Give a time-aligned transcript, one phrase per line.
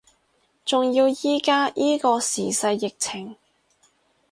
[0.65, 3.35] 仲要依家依個時勢疫情